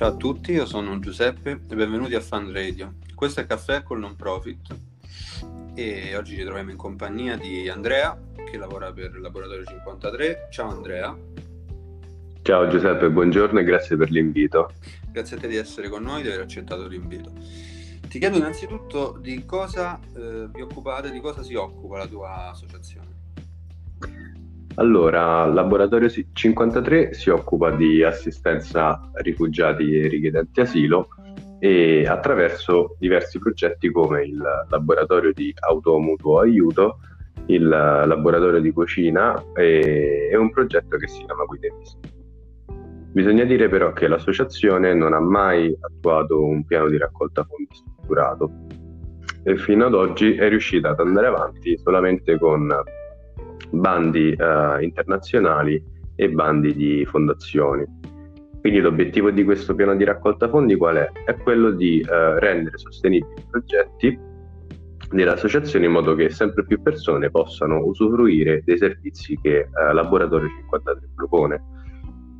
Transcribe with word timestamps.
Ciao 0.00 0.08
a 0.08 0.16
tutti, 0.16 0.52
io 0.52 0.64
sono 0.64 0.98
Giuseppe 0.98 1.60
e 1.68 1.74
benvenuti 1.74 2.14
a 2.14 2.22
Fan 2.22 2.50
Radio. 2.54 2.94
Questo 3.14 3.40
è 3.40 3.46
Caffè 3.46 3.82
col 3.82 3.98
Non 3.98 4.16
Profit 4.16 4.74
e 5.74 6.16
oggi 6.16 6.36
ci 6.36 6.42
troviamo 6.42 6.70
in 6.70 6.78
compagnia 6.78 7.36
di 7.36 7.68
Andrea 7.68 8.18
che 8.50 8.56
lavora 8.56 8.90
per 8.94 9.12
il 9.14 9.20
Laboratorio 9.20 9.62
53. 9.62 10.48
Ciao 10.50 10.70
Andrea. 10.70 11.14
Ciao 12.40 12.68
Giuseppe, 12.68 13.10
buongiorno 13.10 13.58
e 13.58 13.62
grazie 13.62 13.98
per 13.98 14.10
l'invito. 14.10 14.72
Grazie 15.12 15.36
a 15.36 15.40
te 15.40 15.48
di 15.48 15.56
essere 15.56 15.90
con 15.90 16.02
noi 16.02 16.20
e 16.20 16.22
di 16.22 16.28
aver 16.28 16.40
accettato 16.40 16.86
l'invito. 16.86 17.32
Ti 18.08 18.18
chiedo 18.18 18.38
innanzitutto 18.38 19.18
di 19.20 19.44
cosa 19.44 20.00
eh, 20.16 20.48
vi 20.50 20.62
occupate, 20.62 21.10
di 21.10 21.20
cosa 21.20 21.42
si 21.42 21.54
occupa 21.56 21.98
la 21.98 22.06
tua 22.06 22.48
associazione. 22.48 23.19
Allora, 24.80 25.44
Laboratorio 25.44 26.08
53 26.08 27.12
si 27.12 27.28
occupa 27.28 27.70
di 27.70 28.02
assistenza 28.02 28.88
a 28.88 29.10
rifugiati 29.20 29.94
e 29.94 30.08
richiedenti 30.08 30.62
asilo 30.62 31.08
e 31.58 32.06
attraverso 32.06 32.96
diversi 32.98 33.38
progetti 33.38 33.90
come 33.92 34.22
il 34.22 34.42
laboratorio 34.70 35.34
di 35.34 35.52
automutuo 35.68 36.40
aiuto, 36.40 37.00
il 37.48 37.68
laboratorio 37.68 38.58
di 38.58 38.72
cucina 38.72 39.52
e, 39.54 40.30
e 40.32 40.36
un 40.38 40.50
progetto 40.50 40.96
che 40.96 41.08
si 41.08 41.24
chiama 41.26 41.44
Guida 41.44 41.66
Invisibili. 41.66 42.14
Bisogna 43.12 43.44
dire 43.44 43.68
però 43.68 43.92
che 43.92 44.08
l'associazione 44.08 44.94
non 44.94 45.12
ha 45.12 45.20
mai 45.20 45.76
attuato 45.78 46.42
un 46.42 46.64
piano 46.64 46.88
di 46.88 46.96
raccolta 46.96 47.44
fondi 47.44 47.68
strutturato 47.70 48.50
e 49.42 49.58
fino 49.58 49.84
ad 49.84 49.92
oggi 49.92 50.36
è 50.36 50.48
riuscita 50.48 50.88
ad 50.88 51.00
andare 51.00 51.26
avanti 51.26 51.76
solamente 51.76 52.38
con 52.38 52.66
bandi 53.70 54.32
eh, 54.32 54.82
internazionali 54.82 55.82
e 56.16 56.28
bandi 56.30 56.74
di 56.74 57.04
fondazioni. 57.06 57.84
Quindi 58.60 58.80
l'obiettivo 58.80 59.30
di 59.30 59.42
questo 59.42 59.74
piano 59.74 59.96
di 59.96 60.04
raccolta 60.04 60.48
fondi 60.48 60.76
qual 60.76 60.96
è? 60.96 61.10
È 61.24 61.34
quello 61.36 61.70
di 61.70 62.00
eh, 62.00 62.38
rendere 62.38 62.76
sostenibili 62.76 63.40
i 63.40 63.46
progetti 63.50 64.18
dell'associazione 65.10 65.86
in 65.86 65.92
modo 65.92 66.14
che 66.14 66.28
sempre 66.28 66.64
più 66.64 66.80
persone 66.82 67.30
possano 67.30 67.82
usufruire 67.84 68.62
dei 68.64 68.76
servizi 68.76 69.38
che 69.40 69.60
eh, 69.60 69.92
Laboratorio 69.92 70.48
53 70.48 71.08
propone. 71.14 71.62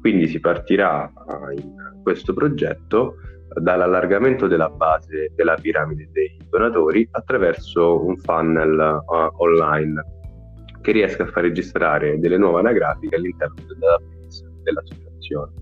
Quindi 0.00 0.28
si 0.28 0.38
partirà 0.38 1.06
eh, 1.06 1.60
in 1.60 2.00
questo 2.02 2.32
progetto 2.32 3.16
dall'allargamento 3.60 4.46
della 4.46 4.68
base 4.68 5.32
della 5.34 5.54
piramide 5.54 6.08
dei 6.12 6.36
donatori 6.48 7.06
attraverso 7.10 8.04
un 8.04 8.16
funnel 8.18 9.00
uh, 9.06 9.42
online 9.42 10.02
che 10.84 10.92
riesca 10.92 11.22
a 11.22 11.26
far 11.28 11.44
registrare 11.44 12.18
delle 12.18 12.36
nuove 12.36 12.58
anagrafiche 12.58 13.16
all'interno 13.16 13.54
del 13.66 13.78
database 13.78 14.44
dell'associazione. 14.62 15.52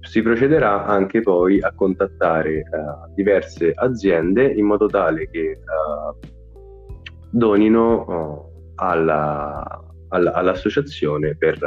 Si 0.00 0.22
procederà 0.22 0.86
anche 0.86 1.20
poi 1.20 1.60
a 1.60 1.70
contattare 1.74 2.60
uh, 2.60 3.12
diverse 3.14 3.72
aziende 3.74 4.46
in 4.46 4.64
modo 4.64 4.86
tale 4.86 5.28
che 5.28 5.58
uh, 5.60 6.18
donino 7.30 8.04
uh, 8.06 8.72
alla, 8.76 9.84
alla, 10.08 10.32
all'associazione 10.32 11.36
per, 11.36 11.58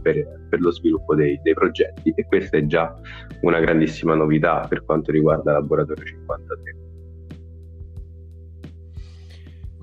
per, 0.00 0.46
per, 0.48 0.60
lo 0.60 0.70
sviluppo 0.70 1.16
dei, 1.16 1.40
dei 1.42 1.54
progetti 1.54 2.12
e 2.14 2.24
questa 2.26 2.58
è 2.58 2.66
già 2.66 2.94
una 3.40 3.58
grandissima 3.58 4.14
novità 4.14 4.64
per 4.68 4.84
quanto 4.84 5.10
riguarda 5.10 5.50
Laboratorio 5.50 6.04
53. 6.04 6.89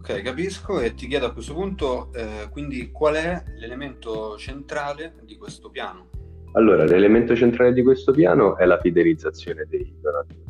Ok, 0.10 0.22
capisco 0.22 0.80
e 0.80 0.94
ti 0.94 1.06
chiedo 1.06 1.26
a 1.26 1.34
questo 1.34 1.54
punto 1.54 2.14
eh, 2.14 2.48
quindi 2.50 2.92
qual 2.94 3.16
è 3.16 3.44
l'elemento 3.58 4.38
centrale 4.38 5.16
di 5.26 5.36
questo 5.36 5.70
piano? 5.70 6.08
Allora, 6.54 6.86
l'elemento 6.86 7.36
centrale 7.36 7.74
di 7.74 7.84
questo 7.84 8.14
piano 8.14 8.56
è 8.56 8.64
la 8.64 8.80
fidelizzazione 8.80 9.66
dei 9.68 9.94
donatori. 10.00 10.46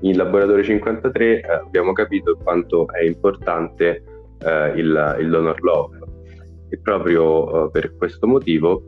In 0.00 0.16
Laboratorio 0.16 0.64
53 0.64 1.42
eh, 1.42 1.48
abbiamo 1.48 1.92
capito 1.92 2.36
quanto 2.36 2.90
è 2.90 3.04
importante 3.04 4.02
eh, 4.40 4.68
il, 4.80 5.16
il, 5.20 5.30
donor 5.30 5.62
love 5.62 5.98
e 6.70 6.78
proprio 6.78 7.66
eh, 7.66 7.70
per 7.70 7.94
questo 7.94 8.26
motivo 8.26 8.82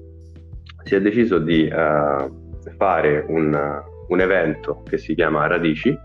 si 0.82 0.96
è 0.96 1.00
deciso 1.00 1.38
di 1.38 1.68
eh, 1.68 2.30
fare 2.76 3.24
un, 3.28 3.56
un 4.08 4.20
evento 4.20 4.82
che 4.82 4.98
si 4.98 5.14
chiama 5.14 5.46
Radici, 5.46 5.96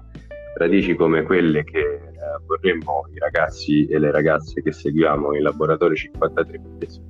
radici 0.56 0.96
come 0.96 1.24
quelle 1.24 1.64
che 1.64 2.12
vorremmo 2.46 3.08
i 3.14 3.20
ragazzi 3.20 3.88
e 3.88 3.98
le 4.00 4.12
ragazze 4.12 4.62
che 4.62 4.72
seguiamo 4.72 5.36
in 5.36 5.44
laboratorio 5.44 5.96
53 5.96 6.60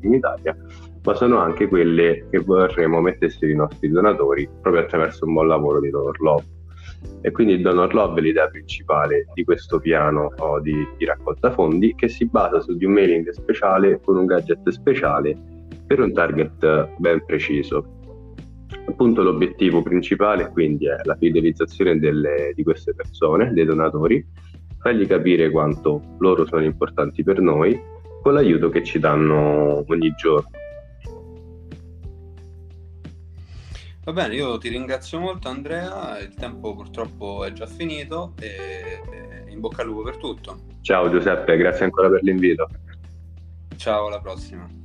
in 0.01 0.13
Italia, 0.13 0.55
ma 1.03 1.13
sono 1.15 1.37
anche 1.37 1.67
quelle 1.67 2.27
che 2.29 2.39
vorremmo 2.39 3.01
mettessero 3.01 3.51
i 3.51 3.55
nostri 3.55 3.89
donatori 3.89 4.47
proprio 4.61 4.83
attraverso 4.83 5.25
un 5.25 5.33
buon 5.33 5.47
lavoro 5.47 5.79
di 5.79 5.89
Donor 5.89 6.19
Love. 6.21 6.43
E 7.21 7.31
quindi 7.31 7.53
il 7.53 7.61
Donor 7.61 7.93
Love 7.93 8.19
è 8.19 8.23
l'idea 8.23 8.47
principale 8.47 9.25
di 9.33 9.43
questo 9.43 9.79
piano 9.79 10.31
oh, 10.37 10.59
di, 10.59 10.87
di 10.97 11.05
raccolta 11.05 11.51
fondi 11.51 11.95
che 11.95 12.07
si 12.07 12.25
basa 12.27 12.59
su 12.61 12.75
di 12.77 12.85
un 12.85 12.93
mailing 12.93 13.27
speciale 13.29 13.99
con 14.01 14.17
un 14.17 14.25
gadget 14.25 14.69
speciale 14.69 15.35
per 15.87 15.99
un 15.99 16.13
target 16.13 16.89
ben 16.97 17.23
preciso. 17.25 17.99
Appunto 18.91 19.23
l'obiettivo 19.23 19.81
principale 19.81 20.49
quindi 20.49 20.85
è 20.85 20.97
la 21.03 21.15
fidelizzazione 21.15 21.97
delle, 21.97 22.51
di 22.53 22.61
queste 22.61 22.93
persone, 22.93 23.53
dei 23.53 23.63
donatori, 23.65 24.23
fargli 24.79 25.07
capire 25.07 25.49
quanto 25.49 26.15
loro 26.19 26.45
sono 26.45 26.63
importanti 26.63 27.23
per 27.23 27.39
noi 27.39 27.79
con 28.21 28.33
l'aiuto 28.33 28.69
che 28.69 28.83
ci 28.83 28.99
danno 28.99 29.83
ogni 29.87 30.13
giorno. 30.15 30.49
Va 34.03 34.11
bene, 34.11 34.35
io 34.35 34.57
ti 34.57 34.67
ringrazio 34.67 35.19
molto 35.19 35.47
Andrea, 35.47 36.19
il 36.19 36.33
tempo 36.33 36.75
purtroppo 36.75 37.45
è 37.45 37.53
già 37.53 37.67
finito 37.67 38.33
e 38.39 38.99
in 39.49 39.59
bocca 39.59 39.83
al 39.83 39.87
lupo 39.87 40.03
per 40.03 40.17
tutto. 40.17 40.59
Ciao 40.81 41.09
Giuseppe, 41.09 41.55
grazie 41.55 41.85
ancora 41.85 42.09
per 42.09 42.23
l'invito. 42.23 42.67
Ciao, 43.77 44.07
alla 44.07 44.19
prossima. 44.19 44.80